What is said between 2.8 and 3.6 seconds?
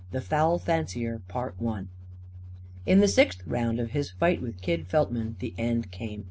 In the sixth